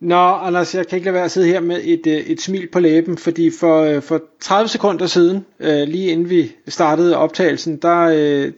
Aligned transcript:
Nå, 0.00 0.14
Anders, 0.16 0.74
jeg 0.74 0.86
kan 0.86 0.96
ikke 0.96 1.04
lade 1.04 1.14
være 1.14 1.24
at 1.24 1.30
sidde 1.30 1.46
her 1.46 1.60
med 1.60 1.80
et, 1.84 2.06
øh, 2.06 2.14
et 2.16 2.40
smil 2.40 2.68
på 2.72 2.80
læben, 2.80 3.18
fordi 3.18 3.50
for, 3.60 3.82
øh, 3.82 4.02
for 4.02 4.22
30 4.40 4.68
sekunder 4.68 5.06
siden, 5.06 5.44
øh, 5.60 5.88
lige 5.88 6.10
inden 6.10 6.30
vi 6.30 6.52
startede 6.68 7.16
optagelsen, 7.16 7.76
der, 7.76 8.06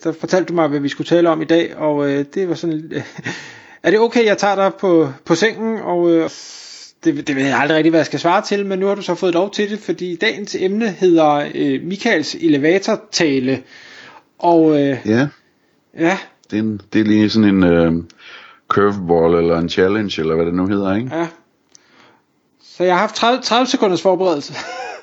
der 0.04 0.12
fortalte 0.12 0.48
du 0.48 0.54
mig, 0.54 0.68
hvad 0.68 0.80
vi 0.80 0.88
skulle 0.88 1.08
tale 1.08 1.28
om 1.28 1.42
i 1.42 1.44
dag, 1.44 1.76
og 1.76 2.08
det 2.08 2.48
var 2.48 2.54
sådan... 2.54 2.92
er 3.82 3.90
det 3.90 4.00
okay, 4.00 4.24
jeg 4.24 4.38
tager 4.38 4.54
dig 4.54 4.72
på, 4.80 5.08
på 5.24 5.34
sengen, 5.34 5.78
og 5.78 6.30
det, 7.04 7.26
det 7.26 7.36
ved 7.36 7.44
jeg 7.44 7.58
aldrig 7.58 7.76
rigtig, 7.76 7.90
hvad 7.90 8.00
jeg 8.00 8.06
skal 8.06 8.20
svare 8.20 8.42
til, 8.42 8.66
men 8.66 8.78
nu 8.78 8.86
har 8.86 8.94
du 8.94 9.02
så 9.02 9.14
fået 9.14 9.34
lov 9.34 9.50
til 9.50 9.70
det, 9.70 9.78
fordi 9.78 10.16
dagens 10.16 10.54
emne 10.54 10.88
hedder 10.90 11.48
Michaels 11.84 12.34
elevatortale, 12.34 13.62
og... 14.38 14.80
ja. 15.06 15.28
Ja. 15.98 16.18
Det 16.50 16.56
er, 16.58 16.62
en, 16.62 16.80
det 16.92 17.00
er 17.00 17.04
lige 17.04 17.30
sådan 17.30 17.54
en... 17.54 17.62
Øh 17.62 17.92
curveball 18.68 19.34
eller 19.34 19.58
en 19.58 19.68
challenge, 19.68 20.20
eller 20.20 20.34
hvad 20.34 20.46
det 20.46 20.54
nu 20.54 20.66
hedder, 20.66 20.94
ikke? 20.94 21.16
Ja. 21.16 21.28
Så 22.62 22.84
jeg 22.84 22.94
har 22.94 23.00
haft 23.00 23.14
30, 23.14 23.42
30 23.42 23.66
sekunders 23.66 24.02
forberedelse. 24.02 24.54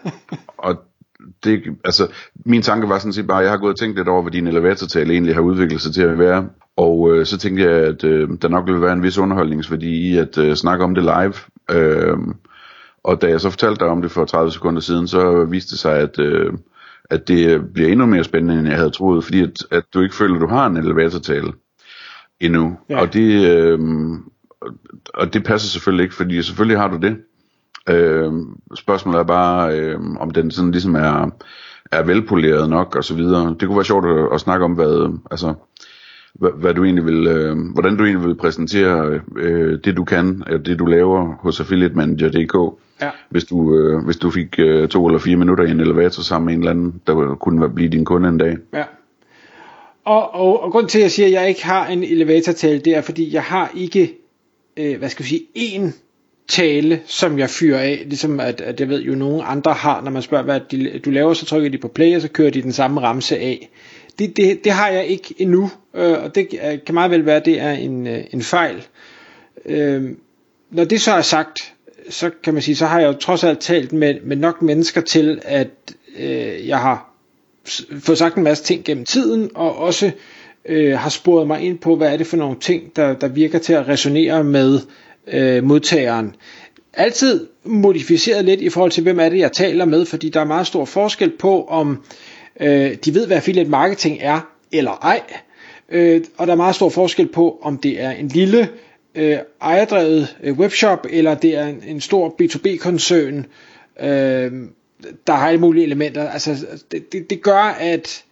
og 0.58 0.76
det, 1.44 1.64
altså, 1.84 2.08
min 2.46 2.62
tanke 2.62 2.90
var 2.90 3.00
sådan 3.00 3.14
set 3.14 3.28
bare, 3.28 3.40
at 3.40 3.44
jeg 3.44 3.52
har 3.52 3.58
gået 3.58 3.74
og 3.74 3.80
tænkt 3.80 3.98
lidt 3.98 4.08
over, 4.08 4.22
hvad 4.22 4.32
din 4.32 4.48
elevatortale 4.48 5.14
egentlig 5.14 5.36
har 5.36 5.42
udviklet 5.42 5.82
sig 5.82 5.94
til 5.94 6.02
at 6.02 6.20
være. 6.20 6.50
Og 6.78 7.16
øh, 7.16 7.26
så 7.26 7.38
tænkte 7.38 7.64
jeg, 7.64 7.72
at 7.72 8.04
øh, 8.04 8.30
der 8.42 8.48
nok 8.48 8.66
ville 8.66 8.82
være 8.82 8.94
en 8.94 9.04
vis 9.04 9.18
underholdningsværdi 9.18 10.12
i 10.12 10.18
at 10.18 10.38
øh, 10.38 10.56
snakke 10.56 10.84
om 10.84 10.96
det 10.96 11.04
live. 11.04 11.34
Øh, 11.72 12.18
og 13.04 13.22
da 13.22 13.28
jeg 13.28 13.42
så 13.42 13.50
fortalte 13.50 13.80
dig 13.80 13.88
om 13.88 14.02
det 14.02 14.12
for 14.12 14.26
30 14.26 14.52
sekunder 14.52 14.82
siden, 14.82 15.08
så 15.08 15.46
viste 15.46 15.72
det 15.72 15.80
sig, 15.80 15.98
at, 15.98 16.20
øh, 16.20 16.54
at 17.10 17.28
det 17.28 17.74
bliver 17.74 17.90
endnu 17.90 18.06
mere 18.06 18.24
spændende, 18.24 18.60
end 18.60 18.68
jeg 18.68 18.78
havde 18.78 18.90
troet, 18.90 19.24
fordi 19.24 19.44
at, 19.44 19.52
at 19.72 19.84
du 19.94 20.02
ikke 20.02 20.16
føler, 20.16 20.36
at 20.36 20.42
du 20.42 20.48
har 20.48 20.68
en 20.68 20.78
elevatortale 20.78 21.54
endnu. 22.40 22.78
Ja. 22.90 23.02
Og 23.02 23.14
det 23.14 23.50
øh, 23.50 23.80
og 25.14 25.34
det 25.34 25.44
passer 25.44 25.70
selvfølgelig 25.70 26.04
ikke, 26.04 26.16
fordi 26.16 26.42
selvfølgelig 26.42 26.80
har 26.80 26.88
du 26.88 26.98
det. 26.98 27.18
Øh, 27.90 28.34
spørgsmålet 28.76 29.20
er 29.20 29.24
bare, 29.24 29.80
øh, 29.80 30.00
om 30.20 30.32
den 30.32 30.52
sådan 30.52 30.72
ligesom 30.72 30.96
er, 30.96 31.30
er 31.92 32.04
velpoleret 32.04 32.70
nok 32.70 32.96
og 32.96 33.04
så 33.04 33.16
videre. 33.16 33.56
Det 33.60 33.68
kunne 33.68 33.78
være 33.78 33.86
sjovt 33.86 34.06
at, 34.06 34.28
at 34.34 34.40
snakke 34.40 34.66
om, 34.66 34.72
hvad, 34.72 35.18
altså, 35.32 35.54
hvad, 36.34 36.50
hvad 36.56 36.74
du 36.74 36.84
egentlig 36.84 37.06
vil, 37.06 37.28
øh, 37.28 37.58
hvordan 37.74 37.98
du 37.98 38.04
egentlig 38.04 38.28
vil 38.28 38.36
præsentere 38.36 39.20
øh, 39.38 39.80
det 39.84 39.98
du 39.98 40.04
kan, 40.04 40.44
det 40.66 40.80
du 40.80 40.86
laver 40.86 41.36
hos 41.40 41.60
affiliatemanager.dk. 41.60 42.80
Ja. 43.02 43.10
Hvis, 43.30 43.44
du, 43.44 43.76
øh, 43.76 44.06
hvis 44.06 44.18
du 44.18 44.30
fik 44.30 44.60
øh, 44.60 44.88
to 44.88 45.08
eller 45.08 45.20
fire 45.20 45.36
minutter 45.36 45.64
i 45.64 45.72
en 45.72 45.80
elevator 45.80 46.22
sammen 46.22 46.46
med 46.46 46.54
en 46.54 46.60
eller 46.60 46.72
anden, 46.72 47.02
der 47.08 47.36
kunne 47.36 47.70
blive 47.70 47.90
din 47.90 48.06
kunde 48.06 48.30
en 48.30 48.38
dag. 48.38 48.58
Ja. 48.74 48.84
Og, 50.06 50.34
og, 50.34 50.64
og 50.64 50.72
grund 50.72 50.88
til, 50.88 51.00
at 51.00 51.04
jeg 51.04 51.12
siger, 51.12 51.26
at 51.26 51.32
jeg 51.32 51.50
ikke 51.50 51.66
har 51.66 51.88
en 51.88 52.04
elevator-tale, 52.04 52.80
det 52.80 52.96
er, 52.96 53.02
fordi 53.02 53.34
jeg 53.34 53.44
har 53.44 53.72
ikke, 53.76 54.14
øh, 54.78 54.98
hvad 54.98 55.10
skal 55.10 55.24
vi 55.24 55.30
sige, 55.30 55.48
en 55.56 55.94
tale, 56.48 57.02
som 57.06 57.40
jeg 57.40 57.50
fyrer 57.50 57.80
af, 57.80 58.04
ligesom 58.06 58.40
at, 58.40 58.62
at 58.62 58.80
jeg 58.80 58.90
ved 58.90 59.02
jo, 59.02 59.16
nogen 59.16 59.42
andre 59.46 59.74
har, 59.74 60.02
når 60.02 60.12
man 60.12 60.22
spørger, 60.22 60.44
hvad 60.44 60.60
de, 60.72 61.00
du 61.00 61.10
laver, 61.10 61.34
så 61.34 61.46
trykker 61.46 61.70
de 61.70 61.78
på 61.78 61.88
play, 61.88 62.16
og 62.16 62.22
så 62.22 62.28
kører 62.28 62.50
de 62.50 62.62
den 62.62 62.74
samme 62.74 63.02
ramse 63.02 63.38
af. 63.38 63.70
Det, 64.20 64.38
det, 64.38 64.64
det 64.64 64.72
har 64.72 64.90
jeg 64.90 65.06
ikke 65.06 65.36
endnu, 65.38 65.72
øh, 65.94 66.24
og 66.24 66.36
det 66.36 66.48
øh, 66.72 66.80
kan 66.86 66.94
meget 66.94 67.12
vel 67.12 67.26
være, 67.26 67.36
at 67.36 67.46
det 67.46 67.62
er 67.62 67.72
en, 67.72 68.08
øh, 68.08 68.24
en 68.32 68.42
fejl. 68.42 68.86
Øh, 69.66 70.12
når 70.72 70.84
det 70.84 71.02
så 71.02 71.12
er 71.12 71.22
sagt, 71.22 71.74
så 72.10 72.32
kan 72.44 72.54
man 72.54 72.64
sige, 72.64 72.76
så 72.76 72.86
har 72.86 73.00
jeg 73.00 73.08
jo 73.08 73.14
trods 73.14 73.44
alt 73.44 73.60
talt 73.60 73.94
med, 73.94 74.16
med 74.24 74.36
nok 74.36 74.62
mennesker 74.62 75.02
til, 75.02 75.42
at 75.44 75.70
øh, 76.20 76.68
jeg 76.68 76.80
har 76.80 77.15
fået 78.00 78.18
sagt 78.18 78.36
en 78.36 78.44
masse 78.44 78.64
ting 78.64 78.84
gennem 78.84 79.06
tiden, 79.06 79.50
og 79.56 79.78
også 79.78 80.12
øh, 80.66 80.98
har 80.98 81.10
sporet 81.10 81.48
mig 81.48 81.62
ind 81.62 81.78
på, 81.78 81.96
hvad 81.96 82.14
er 82.14 82.18
det 82.18 82.28
for 82.28 82.38
nogle 82.38 82.56
ting, 82.60 82.96
der, 82.96 83.14
der 83.14 83.28
virker 83.28 83.60
til 83.60 83.74
at 83.74 83.88
resonere 83.88 84.44
med 84.44 84.80
øh, 85.28 85.64
modtageren. 85.64 86.36
Altid 86.94 87.48
modificeret 87.64 88.46
lidt 88.46 88.62
i 88.62 88.70
forhold 88.70 88.92
til, 88.92 89.04
hvem 89.04 89.20
er 89.20 89.30
det, 89.30 89.40
jeg 89.40 89.52
taler 89.52 89.86
med, 89.86 90.06
fordi 90.06 90.30
der 90.30 90.40
er 90.40 90.46
meget 90.46 90.68
stor 90.68 90.86
forskel 90.86 91.32
på, 91.40 91.66
om 91.66 92.04
øh, 92.60 92.96
de 93.06 93.14
ved, 93.14 93.28
hvad 93.28 93.38
affiliate 93.38 93.70
marketing 93.70 94.18
er, 94.22 94.52
eller 94.72 94.92
ej. 94.92 95.22
Øh, 95.90 96.22
og 96.38 96.48
der 96.48 96.54
er 96.54 96.58
meget 96.58 96.76
stor 96.76 96.90
forskel 96.90 97.28
på, 97.28 97.60
om 97.62 97.78
det 97.78 98.02
er 98.02 98.12
en 98.12 98.28
lille 98.28 98.70
øh, 99.16 99.38
ejerdrevet 99.62 100.38
øh, 100.44 100.60
webshop, 100.60 101.08
eller 101.10 101.36
det 101.36 101.58
er 101.58 101.66
en, 101.68 101.84
en 101.88 102.02
stor 102.02 102.36
B2B-koncern, 102.42 103.46
øh, 104.02 104.52
der 105.28 105.34
har 105.34 105.48
alle 105.48 105.60
mulige 105.60 105.86
elementer. 105.86 106.30
Altså, 106.30 106.68
det, 106.92 107.12
det, 107.12 107.30
det 107.30 107.42
gør, 107.42 107.64
at 107.80 108.24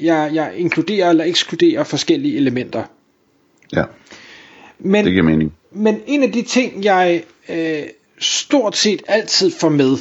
jeg, 0.00 0.30
jeg 0.34 0.52
inkluderer 0.56 1.10
eller 1.10 1.24
ekskluderer 1.24 1.84
forskellige 1.84 2.36
elementer. 2.36 2.84
Ja, 3.72 3.84
men, 4.78 5.04
det 5.04 5.12
giver 5.12 5.24
mening. 5.24 5.52
Men 5.70 6.00
en 6.06 6.22
af 6.22 6.32
de 6.32 6.42
ting, 6.42 6.84
jeg 6.84 7.22
øh, 7.48 7.82
stort 8.18 8.76
set 8.76 9.02
altid 9.08 9.50
får 9.50 9.68
med, 9.68 9.96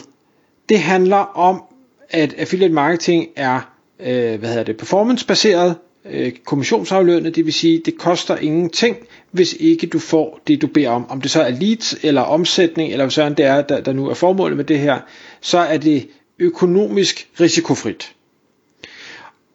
det 0.70 0.80
handler 0.80 1.38
om, 1.38 1.64
at 2.10 2.34
affiliate 2.38 2.74
marketing 2.74 3.28
er 3.36 3.72
øh, 4.00 4.40
hvad 4.40 4.50
hedder 4.50 4.64
det, 4.64 4.78
performance-baseret, 4.78 5.76
øh, 6.10 6.32
kommissionsaflønnet, 6.46 7.36
det 7.36 7.46
vil 7.46 7.54
sige, 7.54 7.82
det 7.86 7.98
koster 7.98 8.38
ingenting, 8.38 8.98
hvis 9.32 9.54
ikke 9.60 9.88
du 9.88 10.00
får 10.00 10.40
det, 10.48 10.62
du 10.62 10.68
beder 10.68 10.90
om. 10.90 11.10
Om 11.10 11.22
det 11.22 11.32
så 11.32 11.42
er 11.42 11.50
leads, 11.50 11.96
eller 12.04 12.22
omsætning, 12.22 12.92
eller 12.92 13.10
sådan 13.10 13.38
det 13.38 13.46
er, 13.46 13.62
der, 13.62 13.82
der 13.82 13.94
nu 13.94 14.10
er 14.10 14.14
formålet 14.14 14.58
med 14.58 14.66
det 14.66 14.80
her, 14.80 15.00
så 15.42 15.58
er 15.58 15.78
det 15.78 16.08
økonomisk 16.40 17.30
risikofrit. 17.40 18.16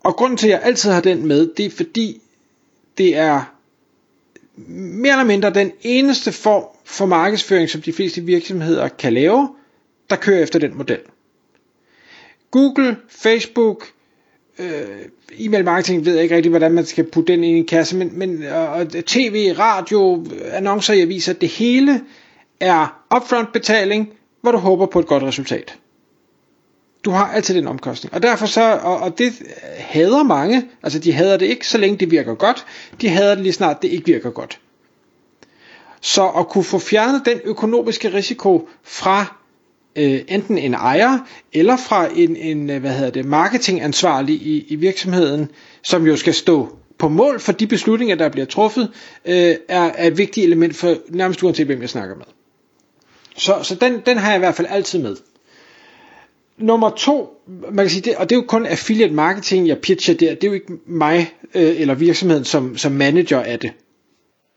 Og 0.01 0.17
grunden 0.17 0.37
til, 0.37 0.47
at 0.47 0.53
jeg 0.53 0.61
altid 0.63 0.91
har 0.91 1.01
den 1.01 1.27
med, 1.27 1.51
det 1.57 1.67
er 1.67 1.71
fordi, 1.71 2.21
det 2.99 3.17
er 3.17 3.55
mere 4.69 5.13
eller 5.13 5.25
mindre 5.25 5.51
den 5.51 5.73
eneste 5.83 6.33
form 6.33 6.65
for 6.85 7.07
markedsføring, 7.07 7.71
som 7.71 7.83
de 7.83 7.93
fleste 7.93 8.21
virksomheder 8.21 8.89
kan 8.89 9.13
lave, 9.13 9.49
der 10.11 10.17
kører 10.17 10.43
efter 10.43 10.59
den 10.59 10.77
model. 10.77 10.99
Google, 12.51 12.97
Facebook, 13.09 13.93
øh, 14.61 15.09
e-mail 15.39 15.65
marketing 15.65 16.05
ved 16.05 16.15
jeg 16.15 16.23
ikke 16.23 16.37
rigtig, 16.37 16.51
hvordan 16.51 16.73
man 16.73 16.87
skal 16.87 17.05
putte 17.05 17.33
den 17.33 17.45
ind 17.45 17.57
i 17.57 17.59
en 17.59 17.67
kasse, 17.67 17.97
men, 17.97 18.19
men 18.19 18.43
og 18.47 18.87
tv, 19.07 19.55
radio, 19.59 20.27
annoncer 20.53 20.95
i 20.95 21.01
aviser, 21.01 21.33
det 21.33 21.49
hele 21.49 22.01
er 22.61 23.03
upfront 23.17 23.53
betaling, 23.53 24.13
hvor 24.41 24.53
du 24.53 24.59
håber 24.59 24.87
på 24.87 24.99
et 24.99 25.07
godt 25.07 25.23
resultat. 25.23 25.79
Du 27.05 27.11
har 27.11 27.33
altid 27.33 27.55
den 27.55 27.67
omkostning. 27.67 28.15
Og 28.15 28.23
derfor 28.23 28.47
så, 28.47 28.79
og, 28.83 28.99
og 28.99 29.19
det 29.19 29.33
hader 29.79 30.23
mange, 30.23 30.69
altså 30.83 30.99
de 30.99 31.13
hader 31.13 31.37
det 31.37 31.47
ikke, 31.47 31.69
så 31.69 31.79
længe 31.79 31.97
det 31.97 32.11
virker 32.11 32.35
godt, 32.35 32.67
de 33.01 33.09
hader 33.09 33.35
det 33.35 33.43
lige 33.43 33.53
snart 33.53 33.83
det 33.83 33.89
ikke 33.89 34.07
virker 34.07 34.31
godt. 34.31 34.61
Så 36.01 36.29
at 36.29 36.49
kunne 36.49 36.65
få 36.65 36.79
fjernet 36.79 37.23
den 37.25 37.41
økonomiske 37.45 38.15
risiko 38.15 38.69
fra 38.83 39.40
øh, 39.97 40.21
enten 40.29 40.59
en 40.59 40.75
ejer 40.75 41.19
eller 41.53 41.77
fra 41.77 42.09
en, 42.17 42.37
en 42.37 42.71
øh, 42.71 42.81
hvad 42.81 42.91
hedder 42.91 43.11
det, 43.11 43.25
marketingansvarlig 43.25 44.35
i, 44.35 44.67
i 44.69 44.77
virksomheden, 44.77 45.51
som 45.83 46.07
jo 46.07 46.17
skal 46.17 46.35
stå 46.35 46.77
på 46.99 47.09
mål 47.09 47.41
for 47.41 47.53
de 47.53 47.67
beslutninger, 47.67 48.17
der 48.17 48.29
bliver 48.29 48.47
truffet, 48.47 48.91
øh, 49.25 49.55
er, 49.69 49.83
er 49.83 50.07
et 50.07 50.19
vigtigt 50.19 50.45
element 50.45 50.77
for 50.77 50.97
nærmest 51.09 51.43
uanset 51.43 51.67
hvem 51.67 51.81
jeg 51.81 51.89
snakker 51.89 52.17
med. 52.17 52.25
Så, 53.37 53.59
så 53.63 53.75
den, 53.75 54.01
den 54.07 54.19
har 54.19 54.29
jeg 54.29 54.37
i 54.37 54.39
hvert 54.39 54.55
fald 54.55 54.69
altid 54.71 55.03
med. 55.03 55.17
Nummer 56.59 56.91
to, 56.91 57.43
man 57.47 57.85
kan 57.85 57.91
sige 57.91 58.03
det, 58.03 58.17
og 58.17 58.31
det 58.31 58.37
er 58.37 58.41
jo 58.41 58.47
kun 58.49 58.67
affiliate 58.67 59.15
marketing, 59.15 59.69
jeg 59.69 59.79
pitcher 59.79 60.15
der, 60.15 60.35
det 60.35 60.45
er 60.45 60.49
jo 60.49 60.55
ikke 60.55 60.73
mig 60.87 61.35
øh, 61.55 61.81
eller 61.81 61.95
virksomheden 61.95 62.45
som, 62.45 62.77
som 62.77 62.93
manager 62.93 63.41
af 63.41 63.59
det. 63.59 63.73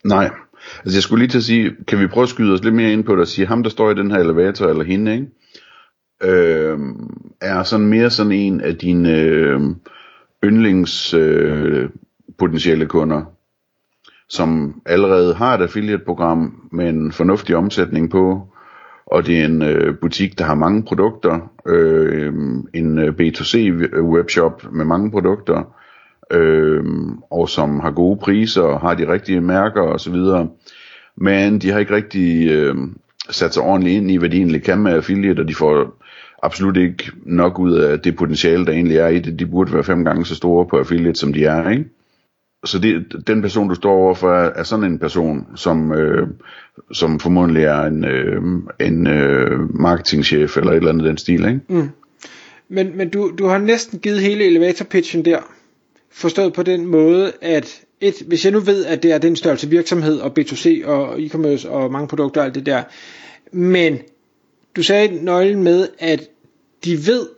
Nej, 0.04 0.28
Altså 0.78 0.96
jeg 0.96 1.02
skulle 1.02 1.20
lige 1.20 1.30
til 1.30 1.38
at 1.38 1.44
sige, 1.44 1.72
kan 1.88 2.00
vi 2.00 2.06
prøve 2.06 2.22
at 2.22 2.28
skyde 2.28 2.52
os 2.52 2.64
lidt 2.64 2.74
mere 2.74 2.92
ind 2.92 3.04
på 3.04 3.12
det 3.12 3.20
og 3.20 3.28
sige, 3.28 3.46
ham 3.46 3.62
der 3.62 3.70
står 3.70 3.90
i 3.90 3.94
den 3.94 4.10
her 4.10 4.18
elevator, 4.18 4.66
eller 4.66 4.84
hende, 4.84 5.12
ikke? 5.12 5.26
Øh, 6.22 6.78
er 7.40 7.62
sådan 7.62 7.86
mere 7.86 8.10
sådan 8.10 8.32
en 8.32 8.60
af 8.60 8.76
dine 8.76 9.20
øh, 9.20 9.60
yndlings 10.44 11.14
øh, 11.14 11.88
potentielle 12.38 12.86
kunder, 12.86 13.22
som 14.28 14.80
allerede 14.86 15.34
har 15.34 15.54
et 15.58 15.62
affiliate-program 15.62 16.68
med 16.72 16.88
en 16.88 17.12
fornuftig 17.12 17.56
omsætning 17.56 18.10
på, 18.10 18.48
og 19.06 19.26
det 19.26 19.40
er 19.40 19.44
en 19.44 19.62
øh, 19.62 19.98
butik, 20.00 20.38
der 20.38 20.44
har 20.44 20.54
mange 20.54 20.82
produkter, 20.82 21.52
øh, 21.66 22.34
en 22.74 22.98
øh, 22.98 23.14
B2C 23.20 23.56
webshop 24.00 24.72
med 24.72 24.84
mange 24.84 25.10
produkter, 25.10 25.74
øh, 26.30 26.84
og 27.30 27.48
som 27.48 27.80
har 27.80 27.90
gode 27.90 28.16
priser 28.16 28.62
og 28.62 28.80
har 28.80 28.94
de 28.94 29.12
rigtige 29.12 29.40
mærker 29.40 29.82
osv. 29.82 30.16
Men 31.16 31.58
de 31.58 31.70
har 31.70 31.78
ikke 31.78 31.94
rigtig 31.94 32.50
øh, 32.50 32.74
sat 33.30 33.54
sig 33.54 33.62
ordentligt 33.62 33.96
ind 33.96 34.10
i, 34.10 34.16
hvad 34.16 34.28
de 34.28 34.36
egentlig 34.36 34.62
kan 34.62 34.78
med 34.78 34.92
affiliate, 34.92 35.40
og 35.40 35.48
de 35.48 35.54
får 35.54 36.00
absolut 36.42 36.76
ikke 36.76 37.10
nok 37.26 37.58
ud 37.58 37.72
af 37.72 38.00
det 38.00 38.16
potentiale, 38.16 38.66
der 38.66 38.72
egentlig 38.72 38.96
er 38.96 39.08
i 39.08 39.18
det. 39.18 39.38
De 39.38 39.46
burde 39.46 39.72
være 39.72 39.84
fem 39.84 40.04
gange 40.04 40.26
så 40.26 40.34
store 40.34 40.66
på 40.66 40.78
affiliate, 40.78 41.18
som 41.18 41.32
de 41.32 41.44
er, 41.44 41.70
ikke? 41.70 41.84
Så 42.64 42.78
det, 42.78 43.06
den 43.26 43.42
person, 43.42 43.68
du 43.68 43.74
står 43.74 43.92
overfor, 43.92 44.32
er, 44.32 44.50
er 44.54 44.62
sådan 44.62 44.84
en 44.84 44.98
person, 44.98 45.46
som, 45.56 45.92
øh, 45.92 46.28
som 46.92 47.20
formodentlig 47.20 47.64
er 47.64 47.82
en, 47.82 48.04
øh, 48.04 48.42
en 48.80 49.06
øh, 49.06 49.80
marketingchef 49.80 50.56
eller 50.56 50.70
et 50.70 50.76
eller 50.76 50.90
andet 50.90 51.06
den 51.06 51.16
stil, 51.16 51.44
ikke? 51.44 51.60
Mm. 51.68 51.88
Men, 52.68 52.96
men 52.96 53.08
du, 53.08 53.32
du 53.38 53.46
har 53.46 53.58
næsten 53.58 53.98
givet 53.98 54.20
hele 54.20 54.44
elevator 54.44 54.84
pitchen 54.84 55.24
der, 55.24 55.38
forstået 56.14 56.52
på 56.52 56.62
den 56.62 56.86
måde, 56.86 57.32
at 57.40 57.80
et, 58.00 58.14
hvis 58.26 58.44
jeg 58.44 58.52
nu 58.52 58.60
ved, 58.60 58.84
at 58.84 59.02
det 59.02 59.12
er 59.12 59.18
den 59.18 59.36
størrelse 59.36 59.68
virksomhed 59.70 60.18
og 60.20 60.32
B2C 60.38 60.86
og 60.86 61.18
e-commerce 61.20 61.68
og 61.68 61.92
mange 61.92 62.08
produkter 62.08 62.40
og 62.40 62.44
alt 62.46 62.54
det 62.54 62.66
der, 62.66 62.82
men 63.52 63.98
du 64.76 64.82
sagde 64.82 65.24
nøglen 65.24 65.62
med, 65.62 65.88
at 65.98 66.28
de 66.84 67.06
ved, 67.06 67.28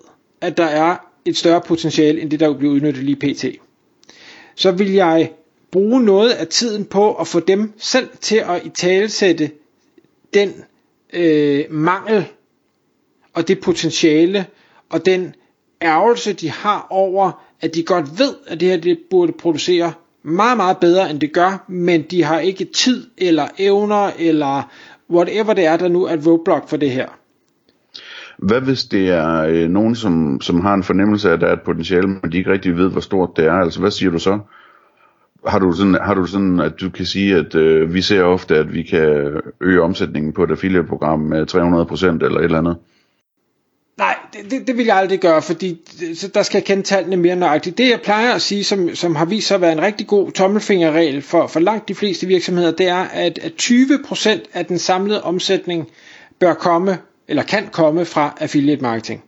at 0.40 0.56
der 0.56 0.64
er 0.64 0.96
et 1.24 1.36
større 1.36 1.60
potentiale, 1.60 2.20
end 2.20 2.30
det 2.30 2.40
der 2.40 2.58
bliver 2.58 2.72
udnyttet 2.74 3.04
lige 3.04 3.16
pt. 3.16 3.44
Så 4.54 4.70
vil 4.70 4.92
jeg 4.92 5.32
bruge 5.70 6.02
noget 6.02 6.30
af 6.30 6.46
tiden 6.46 6.84
på 6.84 7.14
at 7.14 7.26
få 7.26 7.40
dem 7.40 7.72
selv 7.78 8.08
til 8.20 8.36
at 8.36 8.66
italesætte 8.66 9.50
den 10.34 10.52
øh, 11.12 11.64
mangel 11.70 12.24
og 13.34 13.48
det 13.48 13.60
potentiale 13.60 14.46
og 14.90 15.06
den 15.06 15.34
ærgelse, 15.82 16.32
de 16.32 16.50
har 16.50 16.86
over, 16.90 17.45
at 17.60 17.74
de 17.74 17.82
godt 17.82 18.18
ved, 18.18 18.34
at 18.46 18.60
det 18.60 18.68
her 18.68 18.76
det 18.76 18.98
burde 19.10 19.32
producere 19.32 19.92
meget, 20.22 20.56
meget 20.56 20.76
bedre, 20.78 21.10
end 21.10 21.20
det 21.20 21.32
gør, 21.32 21.64
men 21.68 22.02
de 22.02 22.24
har 22.24 22.38
ikke 22.38 22.64
tid 22.64 23.06
eller 23.18 23.48
evner 23.58 24.10
eller 24.18 24.70
whatever 25.10 25.54
det 25.54 25.66
er, 25.66 25.76
der 25.76 25.88
nu 25.88 26.04
er 26.04 26.14
et 26.14 26.26
roadblock 26.26 26.68
for 26.68 26.76
det 26.76 26.90
her. 26.90 27.06
Hvad 28.38 28.60
hvis 28.60 28.84
det 28.84 29.10
er 29.10 29.42
øh, 29.42 29.68
nogen, 29.68 29.94
som, 29.94 30.40
som 30.40 30.60
har 30.60 30.74
en 30.74 30.82
fornemmelse 30.82 31.28
af, 31.28 31.32
at 31.32 31.40
der 31.40 31.46
er 31.46 31.52
et 31.52 31.62
potentiale, 31.62 32.08
men 32.08 32.32
de 32.32 32.38
ikke 32.38 32.52
rigtig 32.52 32.76
ved, 32.76 32.90
hvor 32.90 33.00
stort 33.00 33.30
det 33.36 33.44
er? 33.44 33.52
Altså, 33.52 33.80
hvad 33.80 33.90
siger 33.90 34.10
du 34.10 34.18
så? 34.18 34.38
Har 35.46 35.58
du 35.58 35.72
sådan, 35.72 35.98
har 36.02 36.14
du 36.14 36.26
sådan 36.26 36.60
at 36.60 36.80
du 36.80 36.90
kan 36.90 37.06
sige, 37.06 37.36
at 37.36 37.54
øh, 37.54 37.94
vi 37.94 38.02
ser 38.02 38.22
ofte, 38.22 38.56
at 38.56 38.74
vi 38.74 38.82
kan 38.82 39.40
øge 39.60 39.82
omsætningen 39.82 40.32
på 40.32 40.44
et 40.44 40.50
affiliate-program 40.50 41.20
med 41.20 41.54
300% 42.20 42.24
eller 42.24 42.38
et 42.38 42.44
eller 42.44 42.58
andet? 42.58 42.76
Nej, 43.96 44.16
det, 44.32 44.50
det, 44.50 44.66
det 44.66 44.76
vil 44.76 44.86
jeg 44.86 44.96
aldrig 44.96 45.20
gøre, 45.20 45.42
fordi 45.42 45.80
så 46.14 46.28
der 46.28 46.42
skal 46.42 46.58
jeg 46.58 46.64
kende 46.64 46.82
tallene 46.82 47.16
mere 47.16 47.36
nøjagtigt. 47.36 47.78
Det 47.78 47.88
jeg 47.90 48.00
plejer 48.00 48.34
at 48.34 48.42
sige, 48.42 48.64
som, 48.64 48.94
som 48.94 49.16
har 49.16 49.24
vist 49.24 49.46
sig 49.48 49.54
at 49.54 49.60
være 49.60 49.72
en 49.72 49.82
rigtig 49.82 50.06
god 50.06 50.30
tommelfingerregel 50.32 51.22
for, 51.22 51.46
for 51.46 51.60
langt 51.60 51.88
de 51.88 51.94
fleste 51.94 52.26
virksomheder, 52.26 52.70
det 52.70 52.88
er, 52.88 52.96
at, 53.02 53.38
at 53.38 53.52
20% 53.62 54.28
af 54.52 54.66
den 54.66 54.78
samlede 54.78 55.22
omsætning 55.22 55.90
bør 56.38 56.54
komme, 56.54 56.98
eller 57.28 57.42
kan 57.42 57.68
komme 57.72 58.04
fra 58.04 58.36
affiliate 58.40 58.82
marketing. 58.82 59.22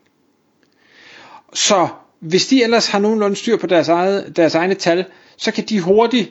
Så 1.54 1.88
hvis 2.20 2.46
de 2.46 2.62
ellers 2.64 2.86
har 2.88 2.98
nogenlunde 2.98 3.36
styr 3.36 3.56
på 3.56 3.66
deres, 3.66 3.88
eget, 3.88 4.36
deres 4.36 4.54
egne 4.54 4.74
tal, 4.74 5.04
så 5.36 5.50
kan 5.52 5.64
de 5.64 5.80
hurtigt, 5.80 6.30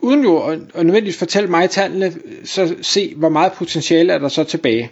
uden 0.00 0.22
jo 0.22 0.38
at, 0.38 0.58
at 0.74 0.86
nødvendigvis 0.86 1.18
fortælle 1.18 1.50
mig 1.50 1.70
tallene, 1.70 2.14
så 2.44 2.74
se, 2.82 3.14
hvor 3.16 3.28
meget 3.28 3.52
potentiale 3.52 4.12
er 4.12 4.18
der 4.18 4.28
så 4.28 4.44
tilbage 4.44 4.90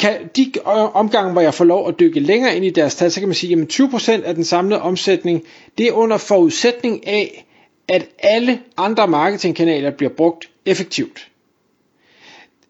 kan, 0.00 0.28
de 0.36 0.52
øh, 0.56 0.96
omgange, 0.96 1.32
hvor 1.32 1.40
jeg 1.40 1.54
får 1.54 1.64
lov 1.64 1.88
at 1.88 2.00
dykke 2.00 2.20
længere 2.20 2.56
ind 2.56 2.64
i 2.64 2.70
deres 2.70 2.94
tal, 2.94 3.10
så 3.10 3.20
kan 3.20 3.28
man 3.28 3.34
sige, 3.34 3.62
at 3.62 3.72
20% 3.80 4.10
af 4.24 4.34
den 4.34 4.44
samlede 4.44 4.82
omsætning, 4.82 5.42
det 5.78 5.86
er 5.88 5.92
under 5.92 6.16
forudsætning 6.16 7.06
af, 7.06 7.46
at 7.88 8.06
alle 8.18 8.60
andre 8.76 9.08
marketingkanaler 9.08 9.90
bliver 9.90 10.12
brugt 10.16 10.50
effektivt. 10.66 11.28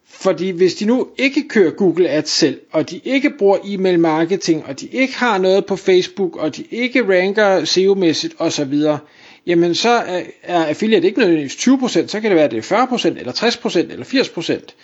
Fordi 0.08 0.50
hvis 0.50 0.74
de 0.74 0.84
nu 0.84 1.08
ikke 1.18 1.48
kører 1.48 1.70
Google 1.70 2.08
Ads 2.08 2.30
selv, 2.30 2.60
og 2.72 2.90
de 2.90 3.00
ikke 3.04 3.30
bruger 3.38 3.58
e-mail 3.64 4.00
marketing, 4.00 4.64
og 4.66 4.80
de 4.80 4.86
ikke 4.86 5.16
har 5.16 5.38
noget 5.38 5.66
på 5.66 5.76
Facebook, 5.76 6.36
og 6.36 6.56
de 6.56 6.64
ikke 6.70 7.02
ranker 7.20 7.64
SEO-mæssigt 7.64 8.34
osv., 8.38 8.74
jamen 9.46 9.74
så 9.74 10.02
er 10.42 10.64
affiliate 10.64 11.06
ikke 11.06 11.18
nødvendigvis 11.18 11.54
20%, 11.54 12.06
så 12.06 12.20
kan 12.20 12.30
det 12.30 12.34
være, 12.36 12.44
at 12.44 12.50
det 12.50 12.70
er 12.72 12.86
40%, 12.86 13.06
eller 13.06 13.32
60%, 13.32 13.78
eller 13.78 14.04
80%. 14.04 14.74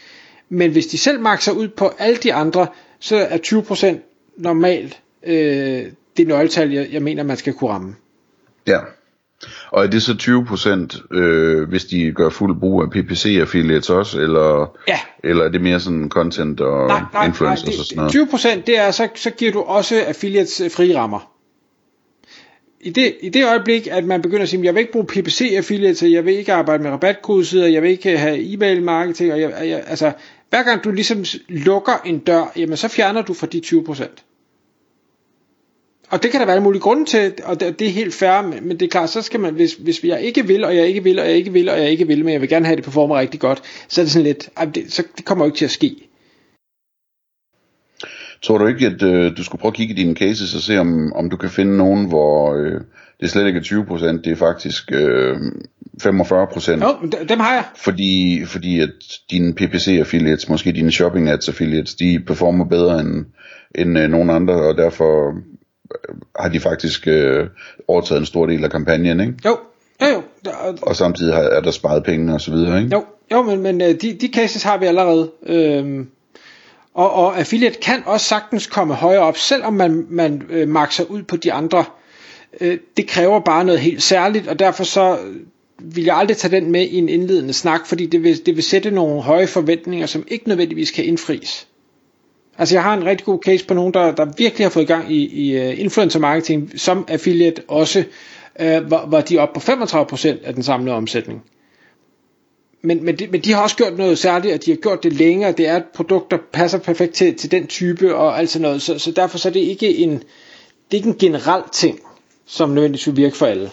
Men 0.48 0.72
hvis 0.72 0.86
de 0.86 0.98
selv 0.98 1.20
makser 1.20 1.52
ud 1.52 1.68
på 1.68 1.90
alle 1.98 2.16
de 2.16 2.34
andre, 2.34 2.66
så 3.00 3.16
er 3.16 3.38
20% 3.38 3.86
normalt 4.36 5.00
øh, 5.26 5.84
det 6.16 6.26
nøgletal, 6.26 6.72
jeg, 6.72 6.88
jeg 6.92 7.02
mener, 7.02 7.22
man 7.22 7.36
skal 7.36 7.52
kunne 7.52 7.70
ramme. 7.70 7.94
Ja. 8.66 8.78
Og 9.70 9.84
er 9.84 9.86
det 9.90 10.02
så 10.02 10.12
20%, 11.12 11.16
øh, 11.16 11.68
hvis 11.68 11.84
de 11.84 12.12
gør 12.12 12.28
fuld 12.28 12.60
brug 12.60 12.82
af 12.82 12.90
PPC 12.90 13.38
affiliates 13.40 13.90
også, 13.90 14.20
eller, 14.20 14.76
ja. 14.88 14.98
eller 15.24 15.44
er 15.44 15.48
det 15.48 15.60
mere 15.60 15.80
sådan 15.80 16.08
content 16.08 16.60
og 16.60 16.88
nej, 16.88 17.00
nej, 17.12 17.26
influencers 17.26 17.64
nej, 17.64 17.72
det, 17.72 17.80
og 17.80 17.86
sådan 17.86 18.24
noget? 18.50 18.60
20% 18.60 18.62
det 18.66 18.78
er, 18.78 18.90
så, 18.90 19.08
så 19.14 19.30
giver 19.30 19.52
du 19.52 19.60
også 19.60 20.04
affiliates 20.06 20.60
øh, 20.60 20.70
frie 20.70 20.98
rammer. 20.98 21.32
I 22.80 22.90
det, 22.90 23.16
I 23.20 23.28
det 23.28 23.46
øjeblik, 23.46 23.88
at 23.90 24.04
man 24.04 24.22
begynder 24.22 24.42
at 24.42 24.48
sige, 24.48 24.64
jeg 24.64 24.74
vil 24.74 24.80
ikke 24.80 24.92
bruge 24.92 25.06
PPC 25.06 25.52
affiliates, 25.56 26.02
jeg 26.02 26.24
vil 26.24 26.34
ikke 26.34 26.52
arbejde 26.52 26.82
med 26.82 26.90
rabatkodesider, 26.90 27.66
jeg 27.66 27.82
vil 27.82 27.90
ikke 27.90 28.18
have 28.18 28.52
e-mail 28.52 28.82
marketing, 28.82 29.32
og 29.32 29.40
jeg, 29.40 29.52
jeg, 29.64 29.84
altså, 29.86 30.12
hver 30.56 30.62
gang 30.62 30.84
du 30.84 30.90
ligesom 30.90 31.24
lukker 31.48 32.02
en 32.04 32.18
dør, 32.18 32.52
jamen 32.56 32.76
så 32.76 32.88
fjerner 32.88 33.22
du 33.22 33.34
for 33.34 33.46
de 33.46 33.62
20%. 33.66 34.04
Og 36.10 36.22
det 36.22 36.30
kan 36.30 36.40
der 36.40 36.46
være 36.46 36.54
alle 36.54 36.64
mulige 36.64 36.82
grunde 36.82 37.04
til, 37.04 37.34
og 37.44 37.60
det, 37.60 37.78
det 37.78 37.86
er 37.86 37.90
helt 37.90 38.14
fair, 38.14 38.42
men 38.62 38.70
det 38.70 38.82
er 38.82 38.90
klart, 38.90 39.10
så 39.10 39.22
skal 39.22 39.40
man, 39.40 39.54
hvis, 39.54 39.74
hvis 39.74 40.04
jeg 40.04 40.20
ikke 40.20 40.46
vil, 40.46 40.64
og 40.64 40.76
jeg 40.76 40.86
ikke 40.86 41.02
vil, 41.02 41.18
og 41.18 41.26
jeg 41.26 41.34
ikke 41.34 41.52
vil, 41.52 41.68
og 41.68 41.78
jeg 41.78 41.90
ikke 41.90 42.06
vil, 42.06 42.24
men 42.24 42.32
jeg 42.32 42.40
vil 42.40 42.48
gerne 42.48 42.66
have 42.66 42.76
det 42.76 42.84
performer 42.84 43.18
rigtig 43.18 43.40
godt, 43.40 43.62
så 43.88 44.00
er 44.00 44.04
det 44.04 44.12
sådan 44.12 44.26
lidt, 44.26 44.50
det, 44.74 44.92
så 44.92 45.02
det 45.16 45.24
kommer 45.24 45.44
jo 45.44 45.48
ikke 45.48 45.58
til 45.58 45.64
at 45.64 45.70
ske. 45.70 45.96
Tror 48.42 48.58
du 48.58 48.66
ikke, 48.66 48.86
at 48.86 49.02
øh, 49.02 49.36
du 49.36 49.44
skulle 49.44 49.60
prøve 49.60 49.70
at 49.70 49.76
kigge 49.76 49.94
i 49.94 49.96
dine 49.96 50.14
cases 50.14 50.54
og 50.54 50.60
se, 50.60 50.78
om, 50.78 51.12
om 51.12 51.30
du 51.30 51.36
kan 51.36 51.50
finde 51.50 51.76
nogen, 51.76 52.08
hvor 52.08 52.54
øh, 52.54 52.80
det 53.20 53.30
slet 53.30 53.46
ikke 53.46 53.58
er 53.58 53.62
20%, 53.62 54.22
det 54.24 54.26
er 54.26 54.36
faktisk 54.36 54.92
øh, 54.92 55.36
45%. 56.02 56.70
Jo, 56.70 57.24
dem 57.28 57.40
har 57.40 57.54
jeg. 57.54 57.64
Fordi, 57.76 58.42
fordi 58.46 58.80
at 58.80 58.90
dine 59.30 59.54
PPC 59.54 59.96
affiliates, 60.00 60.48
måske 60.48 60.72
dine 60.72 60.92
shopping 60.92 61.28
ads 61.28 61.48
affiliates, 61.48 61.94
de 61.94 62.22
performer 62.26 62.64
bedre 62.64 63.00
end, 63.00 63.24
end 63.74 63.98
øh, 63.98 64.10
nogen 64.10 64.30
andre, 64.30 64.54
og 64.54 64.76
derfor 64.76 65.28
øh, 65.28 66.14
har 66.40 66.48
de 66.48 66.60
faktisk 66.60 67.08
øh, 67.08 67.46
overtaget 67.88 68.20
en 68.20 68.26
stor 68.26 68.46
del 68.46 68.64
af 68.64 68.70
kampagnen, 68.70 69.20
ikke? 69.20 69.34
Jo, 69.44 69.58
jo, 70.02 70.22
jo. 70.46 70.76
Og 70.82 70.96
samtidig 70.96 71.34
har, 71.34 71.42
er 71.42 71.60
der 71.60 71.70
sparet 71.70 72.04
penge 72.04 72.34
og 72.34 72.40
så 72.40 72.50
videre, 72.50 72.82
ikke? 72.82 72.96
Jo, 72.96 73.04
jo 73.32 73.42
men, 73.42 73.62
men 73.62 73.80
øh, 73.80 73.88
de, 73.88 74.12
de 74.20 74.28
cases 74.34 74.62
har 74.62 74.78
vi 74.78 74.86
allerede. 74.86 75.30
Øhm, 75.46 76.08
og, 76.94 77.12
og 77.12 77.38
affiliate 77.38 77.80
kan 77.80 78.02
også 78.06 78.26
sagtens 78.26 78.66
komme 78.66 78.94
højere 78.94 79.22
op, 79.22 79.36
selvom 79.36 79.72
man, 79.72 80.06
man 80.10 80.42
øh, 80.50 80.68
makser 80.68 81.04
ud 81.04 81.22
på 81.22 81.36
de 81.36 81.52
andre. 81.52 81.84
Øh, 82.60 82.78
det 82.96 83.08
kræver 83.08 83.40
bare 83.40 83.64
noget 83.64 83.80
helt 83.80 84.02
særligt, 84.02 84.48
og 84.48 84.58
derfor 84.58 84.84
så 84.84 85.18
vil 85.82 86.04
jeg 86.04 86.16
aldrig 86.16 86.36
tage 86.36 86.60
den 86.60 86.70
med 86.72 86.82
i 86.82 86.96
en 86.98 87.08
indledende 87.08 87.52
snak, 87.52 87.86
fordi 87.86 88.06
det 88.06 88.22
vil, 88.22 88.46
det 88.46 88.56
vil 88.56 88.64
sætte 88.64 88.90
nogle 88.90 89.22
høje 89.22 89.46
forventninger, 89.46 90.06
som 90.06 90.24
ikke 90.28 90.48
nødvendigvis 90.48 90.90
kan 90.90 91.04
indfries. 91.04 91.68
Altså 92.58 92.74
jeg 92.74 92.82
har 92.82 92.94
en 92.96 93.04
rigtig 93.04 93.24
god 93.24 93.38
case 93.44 93.66
på 93.66 93.74
nogen, 93.74 93.94
der, 93.94 94.14
der 94.14 94.26
virkelig 94.38 94.64
har 94.64 94.70
fået 94.70 94.86
gang 94.86 95.12
i, 95.12 95.26
i 95.26 95.56
øh, 95.58 95.80
influencer 95.80 96.18
marketing 96.20 96.72
som 96.76 97.04
affiliate 97.08 97.62
også, 97.68 98.04
øh, 98.60 98.84
hvor, 98.86 99.06
hvor 99.06 99.20
de 99.20 99.36
er 99.36 99.40
oppe 99.40 99.60
på 99.60 99.72
35% 99.72 100.46
af 100.46 100.54
den 100.54 100.62
samlede 100.62 100.96
omsætning 100.96 101.42
men, 102.86 103.04
men, 103.04 103.18
de, 103.18 103.26
men 103.26 103.40
de 103.40 103.52
har 103.52 103.62
også 103.62 103.76
gjort 103.76 103.98
noget 103.98 104.18
særligt, 104.18 104.54
og 104.54 104.64
de 104.64 104.70
har 104.70 104.76
gjort 104.76 105.02
det 105.02 105.12
længere. 105.12 105.52
Det 105.52 105.68
er 105.68 105.76
et 105.76 105.84
produkt, 105.94 106.30
der 106.30 106.38
passer 106.52 106.78
perfekt 106.78 107.14
til, 107.14 107.34
til 107.34 107.50
den 107.50 107.66
type 107.66 108.14
og 108.16 108.38
alt 108.38 108.50
sådan 108.50 108.62
noget. 108.62 108.82
Så, 108.82 108.98
så 108.98 109.10
derfor 109.10 109.38
så 109.38 109.48
er 109.48 109.52
det 109.52 109.60
ikke 109.60 109.96
en, 109.96 110.10
det 110.10 110.22
er 110.92 110.94
ikke 110.96 111.08
en 111.08 111.18
generel 111.18 111.62
ting, 111.72 112.00
som 112.46 112.70
nødvendigvis 112.70 113.06
vil 113.06 113.16
virke 113.16 113.36
for 113.36 113.46
alle. 113.46 113.70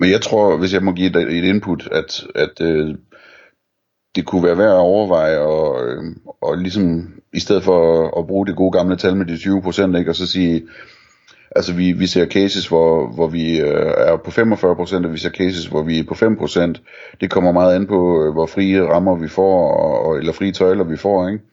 Men 0.00 0.10
jeg 0.10 0.20
tror, 0.20 0.56
hvis 0.56 0.74
jeg 0.74 0.82
må 0.82 0.92
give 0.92 1.10
dig 1.10 1.22
et 1.22 1.44
input, 1.44 1.88
at, 1.92 2.24
at 2.34 2.60
øh, 2.60 2.94
det 4.16 4.26
kunne 4.26 4.44
være 4.44 4.58
værd 4.58 4.72
at 4.72 4.86
overveje, 4.92 5.38
og, 5.38 5.88
øh, 5.88 6.16
og 6.42 6.58
ligesom 6.58 7.14
i 7.32 7.40
stedet 7.40 7.62
for 7.62 8.02
at, 8.02 8.12
at 8.18 8.26
bruge 8.26 8.46
det 8.46 8.56
gode 8.56 8.72
gamle 8.72 8.96
tal 8.96 9.16
med 9.16 9.26
de 9.26 9.34
20%, 9.34 10.08
og 10.08 10.16
så 10.16 10.26
sige, 10.26 10.62
Altså 11.56 11.74
vi, 11.74 11.92
vi 11.92 12.06
ser 12.06 12.26
cases, 12.26 12.68
hvor, 12.68 13.14
hvor 13.14 13.28
vi 13.28 13.60
øh, 13.60 13.92
er 13.96 14.16
på 14.16 14.30
45%, 14.30 15.06
og 15.06 15.12
vi 15.12 15.18
ser 15.18 15.30
cases, 15.30 15.66
hvor 15.66 15.82
vi 15.82 15.98
er 15.98 16.04
på 16.04 16.14
5%. 16.14 17.16
Det 17.20 17.30
kommer 17.30 17.52
meget 17.52 17.74
an 17.74 17.86
på, 17.86 18.24
øh, 18.24 18.32
hvor 18.32 18.46
frie 18.46 18.88
rammer 18.88 19.16
vi 19.16 19.28
får, 19.28 19.74
og, 19.74 20.18
eller 20.18 20.32
frie 20.32 20.52
tøjler 20.52 20.84
vi 20.84 20.96
får. 20.96 21.28
Ikke? 21.28 21.44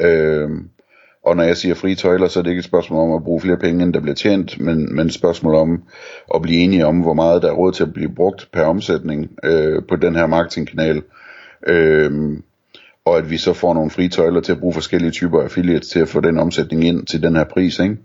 Øh, 0.00 0.50
og 1.24 1.36
når 1.36 1.42
jeg 1.42 1.56
siger 1.56 1.74
frie 1.74 1.94
tøjler, 1.94 2.28
så 2.28 2.38
er 2.38 2.42
det 2.42 2.50
ikke 2.50 2.58
et 2.58 2.64
spørgsmål 2.64 3.10
om 3.10 3.14
at 3.14 3.24
bruge 3.24 3.40
flere 3.40 3.56
penge, 3.56 3.84
end 3.84 3.94
der 3.94 4.00
bliver 4.00 4.14
tjent, 4.14 4.60
men, 4.60 4.94
men 4.96 5.06
et 5.06 5.14
spørgsmål 5.14 5.54
om 5.54 5.82
at 6.34 6.42
blive 6.42 6.60
enige 6.60 6.86
om, 6.86 7.00
hvor 7.00 7.14
meget 7.14 7.42
der 7.42 7.48
er 7.48 7.54
råd 7.54 7.72
til 7.72 7.82
at 7.82 7.92
blive 7.92 8.14
brugt 8.14 8.48
per 8.52 8.62
omsætning 8.62 9.30
øh, 9.44 9.82
på 9.88 9.96
den 9.96 10.16
her 10.16 10.26
marketingkanal. 10.26 11.02
Øh, 11.66 12.38
og 13.04 13.18
at 13.18 13.30
vi 13.30 13.36
så 13.36 13.52
får 13.52 13.74
nogle 13.74 13.90
frie 13.90 14.08
tøjler 14.08 14.40
til 14.40 14.52
at 14.52 14.60
bruge 14.60 14.74
forskellige 14.74 15.10
typer 15.10 15.42
affiliates 15.42 15.88
til 15.88 16.00
at 16.00 16.08
få 16.08 16.20
den 16.20 16.38
omsætning 16.38 16.84
ind 16.84 17.06
til 17.06 17.22
den 17.22 17.36
her 17.36 17.44
pris, 17.44 17.78
ikke? 17.78 17.96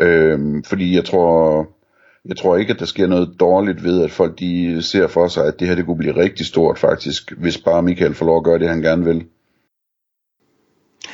Øhm, 0.00 0.62
fordi 0.62 0.94
jeg 0.94 1.04
tror, 1.04 1.68
jeg 2.24 2.36
tror 2.36 2.56
ikke, 2.56 2.72
at 2.72 2.78
der 2.78 2.84
sker 2.84 3.06
noget 3.06 3.36
dårligt 3.40 3.84
ved, 3.84 4.04
at 4.04 4.10
folk 4.10 4.38
de 4.38 4.82
ser 4.82 5.06
for 5.06 5.28
sig, 5.28 5.46
at 5.46 5.60
det 5.60 5.68
her 5.68 5.74
det 5.74 5.86
kunne 5.86 5.98
blive 5.98 6.16
rigtig 6.16 6.46
stort 6.46 6.78
faktisk, 6.78 7.32
hvis 7.32 7.58
bare 7.58 7.82
Michael 7.82 8.14
får 8.14 8.26
lov 8.26 8.36
at 8.36 8.44
gøre 8.44 8.58
det, 8.58 8.68
han 8.68 8.82
gerne 8.82 9.04
vil. 9.04 9.24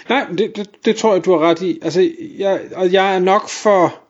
Nej, 0.09 0.27
det, 0.39 0.57
det, 0.57 0.71
det 0.85 0.97
tror 0.97 1.15
jeg, 1.15 1.25
du 1.25 1.33
har 1.33 1.39
ret 1.39 1.63
i. 1.63 1.79
Altså, 1.83 2.11
jeg, 2.39 2.61
og 2.75 2.93
jeg 2.93 3.15
er 3.15 3.19
nok 3.19 3.49
for 3.49 4.03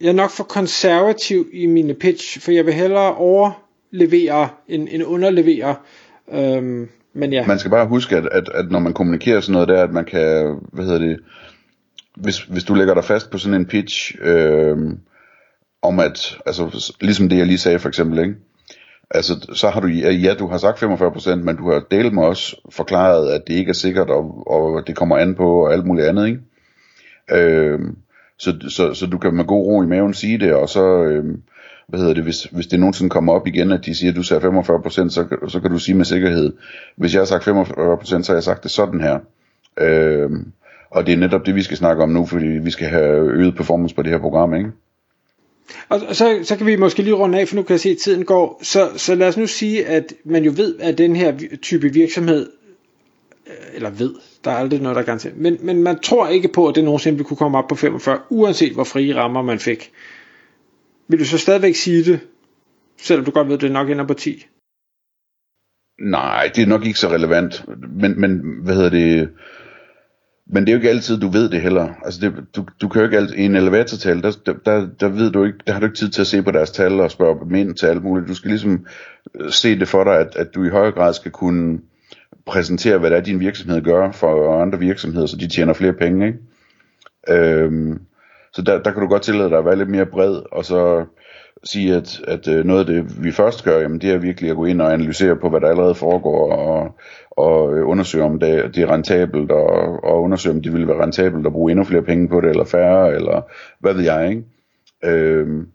jeg 0.00 0.08
er 0.08 0.14
nok 0.14 0.30
for 0.30 0.44
konservativ 0.44 1.48
i 1.52 1.66
mine 1.66 1.94
pitch, 1.94 2.40
for 2.40 2.52
jeg 2.52 2.66
vil 2.66 2.74
hellere 2.74 3.14
overlevere 3.14 4.48
end, 4.68 4.88
end 4.90 5.04
underlevere. 5.04 5.76
Øhm, 6.32 6.88
men 7.12 7.32
ja. 7.32 7.46
Man 7.46 7.58
skal 7.58 7.70
bare 7.70 7.86
huske, 7.86 8.16
at, 8.16 8.28
at, 8.32 8.48
at 8.54 8.70
når 8.70 8.78
man 8.78 8.92
kommunikerer 8.92 9.40
sådan 9.40 9.52
noget 9.52 9.68
der, 9.68 9.82
at 9.82 9.92
man 9.92 10.04
kan, 10.04 10.58
hvad 10.72 10.84
hedder 10.84 10.98
det, 10.98 11.20
hvis, 12.16 12.42
hvis 12.42 12.64
du 12.64 12.74
lægger 12.74 12.94
dig 12.94 13.04
fast 13.04 13.30
på 13.30 13.38
sådan 13.38 13.60
en 13.60 13.66
pitch, 13.66 14.14
øh, 14.20 14.76
om 15.82 16.00
at, 16.00 16.38
altså 16.46 16.92
ligesom 17.00 17.28
det 17.28 17.38
jeg 17.38 17.46
lige 17.46 17.58
sagde 17.58 17.78
for 17.78 17.88
eksempel, 17.88 18.18
ikke? 18.18 18.34
Altså, 19.14 19.46
så 19.52 19.68
har 19.68 19.80
du, 19.80 19.86
ja, 19.88 20.34
du 20.34 20.46
har 20.46 20.58
sagt 20.58 20.82
45%, 20.82 21.34
men 21.34 21.56
du 21.56 21.70
har 21.70 21.82
delt 21.90 22.14
med 22.14 22.22
også 22.22 22.56
forklaret, 22.70 23.30
at 23.30 23.42
det 23.46 23.54
ikke 23.54 23.68
er 23.68 23.74
sikkert, 23.74 24.10
og, 24.10 24.50
og 24.50 24.86
det 24.86 24.96
kommer 24.96 25.16
an 25.16 25.34
på, 25.34 25.64
og 25.64 25.72
alt 25.72 25.86
muligt 25.86 26.06
andet, 26.06 26.26
ikke? 26.26 26.40
Øh, 27.32 27.80
så, 28.38 28.56
så, 28.68 28.94
så 28.94 29.06
du 29.06 29.18
kan 29.18 29.34
med 29.34 29.44
god 29.44 29.66
ro 29.66 29.82
i 29.82 29.86
maven 29.86 30.14
sige 30.14 30.38
det, 30.38 30.54
og 30.54 30.68
så, 30.68 31.04
øh, 31.04 31.24
hvad 31.88 32.00
hedder 32.00 32.14
det, 32.14 32.22
hvis, 32.22 32.44
hvis 32.44 32.66
det 32.66 32.80
nogensinde 32.80 33.10
kommer 33.10 33.32
op 33.32 33.46
igen, 33.46 33.72
at 33.72 33.86
de 33.86 33.94
siger, 33.94 34.10
at 34.10 34.16
du 34.16 34.22
sagde 34.22 34.46
45%, 34.46 34.48
så, 34.90 35.26
så 35.48 35.60
kan 35.60 35.70
du 35.70 35.78
sige 35.78 35.96
med 35.96 36.04
sikkerhed, 36.04 36.52
hvis 36.96 37.14
jeg 37.14 37.20
har 37.20 37.26
sagt 37.26 37.48
45%, 37.48 38.22
så 38.22 38.32
har 38.32 38.34
jeg 38.34 38.42
sagt 38.42 38.62
det 38.62 38.70
sådan 38.70 39.00
her. 39.00 39.18
Øh, 39.80 40.30
og 40.90 41.06
det 41.06 41.14
er 41.14 41.18
netop 41.18 41.46
det, 41.46 41.54
vi 41.54 41.62
skal 41.62 41.76
snakke 41.76 42.02
om 42.02 42.08
nu, 42.08 42.26
fordi 42.26 42.46
vi 42.46 42.70
skal 42.70 42.88
have 42.88 43.30
øget 43.32 43.56
performance 43.56 43.94
på 43.94 44.02
det 44.02 44.10
her 44.10 44.18
program, 44.18 44.54
ikke? 44.54 44.70
Og 45.88 46.16
så, 46.16 46.40
så 46.42 46.56
kan 46.56 46.66
vi 46.66 46.76
måske 46.76 47.02
lige 47.02 47.14
runde 47.14 47.40
af, 47.40 47.48
for 47.48 47.56
nu 47.56 47.62
kan 47.62 47.72
jeg 47.72 47.80
se, 47.80 47.90
at 47.90 47.98
tiden 47.98 48.24
går. 48.24 48.60
Så, 48.62 48.90
så 48.96 49.14
lad 49.14 49.28
os 49.28 49.36
nu 49.36 49.46
sige, 49.46 49.86
at 49.86 50.14
man 50.24 50.44
jo 50.44 50.52
ved, 50.56 50.78
at 50.80 50.98
den 50.98 51.16
her 51.16 51.38
type 51.62 51.92
virksomhed, 51.92 52.50
øh, 53.46 53.74
eller 53.74 53.90
ved, 53.90 54.14
der 54.44 54.50
er 54.50 54.56
aldrig 54.56 54.80
noget, 54.80 54.96
der 54.96 55.02
kan 55.02 55.32
men, 55.36 55.58
men 55.60 55.82
man 55.82 56.00
tror 56.00 56.28
ikke 56.28 56.48
på, 56.48 56.68
at 56.68 56.74
det 56.74 56.84
nogensinde 56.84 57.16
ville 57.16 57.28
kunne 57.28 57.36
komme 57.36 57.58
op 57.58 57.68
på 57.68 57.74
45, 57.74 58.20
uanset 58.30 58.72
hvor 58.72 58.84
frie 58.84 59.14
rammer 59.14 59.42
man 59.42 59.58
fik. 59.58 59.92
Vil 61.08 61.18
du 61.18 61.24
så 61.24 61.38
stadigvæk 61.38 61.74
sige 61.74 62.04
det, 62.04 62.20
selvom 62.98 63.24
du 63.24 63.30
godt 63.30 63.48
ved, 63.48 63.54
at 63.54 63.60
det 63.60 63.72
nok 63.72 63.90
ender 63.90 64.06
på 64.06 64.14
10? 64.14 64.46
Nej, 66.00 66.50
det 66.54 66.62
er 66.62 66.66
nok 66.66 66.86
ikke 66.86 66.98
så 66.98 67.08
relevant. 67.08 67.64
Men, 68.00 68.20
men 68.20 68.40
hvad 68.62 68.74
hedder 68.74 68.90
det 68.90 69.28
men 70.46 70.64
det 70.64 70.68
er 70.68 70.72
jo 70.72 70.78
ikke 70.78 70.90
altid, 70.90 71.20
du 71.20 71.28
ved 71.28 71.48
det 71.48 71.60
heller. 71.60 71.88
Altså 72.04 72.20
det, 72.20 72.34
du, 72.56 72.66
du 72.80 72.88
kan 72.88 73.00
jo 73.00 73.04
ikke 73.04 73.16
altid, 73.16 73.36
i 73.36 73.44
en 73.44 73.56
elevatortal, 73.56 74.22
der, 74.22 74.32
der, 74.64 74.86
der, 75.00 75.08
ved 75.08 75.30
du 75.30 75.44
ikke, 75.44 75.58
der 75.66 75.72
har 75.72 75.80
du 75.80 75.86
ikke 75.86 75.96
tid 75.96 76.08
til 76.08 76.20
at 76.20 76.26
se 76.26 76.42
på 76.42 76.50
deres 76.50 76.70
tal 76.70 77.00
og 77.00 77.10
spørge 77.10 77.40
dem 77.44 77.54
ind 77.54 77.74
til 77.74 77.86
alt 77.86 78.02
muligt. 78.02 78.28
Du 78.28 78.34
skal 78.34 78.50
ligesom 78.50 78.86
øh, 79.40 79.50
se 79.50 79.78
det 79.78 79.88
for 79.88 80.04
dig, 80.04 80.18
at, 80.18 80.36
at 80.36 80.54
du 80.54 80.64
i 80.64 80.68
højere 80.68 80.92
grad 80.92 81.12
skal 81.12 81.30
kunne 81.30 81.80
præsentere, 82.46 82.98
hvad 82.98 83.10
det 83.10 83.16
er, 83.16 83.22
din 83.22 83.40
virksomhed 83.40 83.82
gør 83.82 84.10
for 84.12 84.62
andre 84.62 84.78
virksomheder, 84.78 85.26
så 85.26 85.36
de 85.36 85.48
tjener 85.48 85.72
flere 85.72 85.92
penge. 85.92 86.26
Ikke? 86.26 86.38
Øhm, 87.30 88.00
så 88.52 88.62
der, 88.62 88.82
der 88.82 88.90
kan 88.90 89.02
du 89.02 89.08
godt 89.08 89.22
tillade 89.22 89.50
dig 89.50 89.58
at 89.58 89.64
være 89.64 89.78
lidt 89.78 89.90
mere 89.90 90.06
bred, 90.06 90.42
og 90.52 90.64
så 90.64 91.04
sige, 91.64 91.94
at, 91.94 92.20
at 92.28 92.48
øh, 92.48 92.64
noget 92.64 92.80
af 92.80 92.86
det, 92.86 93.24
vi 93.24 93.32
først 93.32 93.64
gør, 93.64 93.80
jamen, 93.80 94.00
det 94.00 94.10
er 94.10 94.18
virkelig 94.18 94.50
at 94.50 94.56
gå 94.56 94.64
ind 94.64 94.80
og 94.80 94.92
analysere 94.92 95.36
på, 95.36 95.48
hvad 95.48 95.60
der 95.60 95.68
allerede 95.68 95.94
foregår, 95.94 96.52
og, 96.52 96.94
og 97.30 97.76
øh, 97.76 97.88
undersøge, 97.88 98.24
om 98.24 98.38
det, 98.38 98.74
det 98.74 98.82
er 98.82 98.92
rentabelt, 98.92 99.50
og, 99.50 100.04
og 100.04 100.22
undersøge, 100.22 100.54
om 100.54 100.62
det 100.62 100.72
ville 100.72 100.88
være 100.88 101.02
rentabelt 101.02 101.46
at 101.46 101.52
bruge 101.52 101.70
endnu 101.70 101.84
flere 101.84 102.02
penge 102.02 102.28
på 102.28 102.40
det, 102.40 102.50
eller 102.50 102.64
færre, 102.64 103.14
eller 103.14 103.42
hvad 103.80 103.94
ved 103.94 104.04
jeg, 104.04 104.28
ikke? 104.28 104.44
Øhm, 105.04 105.68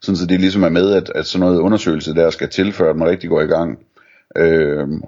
sådan 0.00 0.16
så 0.16 0.26
det 0.26 0.40
ligesom 0.40 0.62
er 0.62 0.68
med, 0.68 0.92
at, 0.92 1.12
at 1.14 1.26
sådan 1.26 1.46
noget 1.46 1.60
undersøgelse 1.60 2.14
der 2.14 2.30
skal 2.30 2.48
til, 2.48 2.72
før 2.72 2.92
man 2.92 3.08
rigtig 3.08 3.30
går 3.30 3.40
i 3.40 3.46
gang. 3.46 3.78
Øhm, 4.36 5.02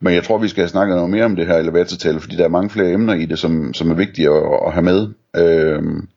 men 0.00 0.14
jeg 0.14 0.24
tror, 0.24 0.38
vi 0.38 0.48
skal 0.48 0.68
snakke 0.68 0.94
noget 0.94 1.10
mere 1.10 1.24
om 1.24 1.36
det 1.36 1.46
her 1.46 1.54
elevatortal, 1.54 2.20
fordi 2.20 2.36
der 2.36 2.44
er 2.44 2.48
mange 2.48 2.70
flere 2.70 2.92
emner 2.92 3.14
i 3.14 3.26
det, 3.26 3.38
som, 3.38 3.74
som 3.74 3.90
er 3.90 3.94
vigtige 3.94 4.30
at, 4.30 4.42
at 4.66 4.72
have 4.72 4.84
med. 4.84 5.08
Øhm, 5.36 6.08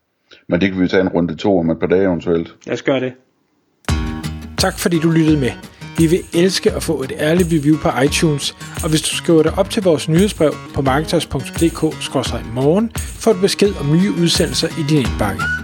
men 0.50 0.62
det 0.62 0.72
kan 0.72 0.82
vi 0.82 0.88
tage 0.88 1.02
en 1.02 1.10
runde 1.10 1.36
to 1.36 1.60
om 1.60 1.70
et 1.70 1.80
par 1.80 1.88
dage 1.88 2.04
eventuelt. 2.04 2.56
Lad 2.66 2.74
os 2.74 2.82
gøre 2.82 3.00
det. 3.00 3.14
Tak 4.58 4.80
fordi 4.80 5.00
du 5.00 5.10
lyttede 5.10 5.40
med. 5.40 5.52
Vi 5.98 6.08
vil 6.08 6.20
elske 6.34 6.72
at 6.72 6.84
få 6.84 7.04
et 7.04 7.12
ærligt 7.20 7.50
review 7.54 7.78
på 7.78 7.90
iTunes, 8.06 8.56
og 8.84 8.90
hvis 8.90 9.02
du 9.02 9.16
skriver 9.16 9.44
dig 9.44 9.58
op 9.58 9.70
til 9.70 9.84
vores 9.84 10.10
nyhedsbrev 10.10 10.54
på 10.74 10.82
marketers.dk-morgen, 10.82 12.92
får 12.96 13.34
du 13.34 13.42
besked 13.42 13.74
om 13.82 13.92
nye 13.92 14.12
udsendelser 14.22 14.68
i 14.68 14.84
din 14.90 14.98
indbakke. 14.98 15.61